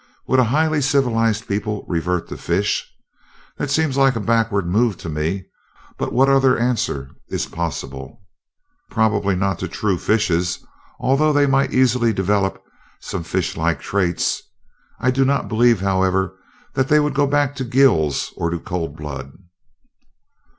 [0.25, 2.91] Would a highly civilized people revert to fish?
[3.59, 5.45] That seems like a backward move to me,
[5.99, 8.19] but what other answer is possible?"
[8.89, 10.65] "Probably not to true fishes
[10.99, 12.63] although they might easily develop
[12.99, 14.41] some fish like traits.
[14.99, 16.35] I do not believe, however,
[16.73, 19.31] that they would go back to gills or to cold blood."